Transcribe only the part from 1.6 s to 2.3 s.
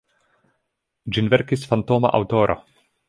fantoma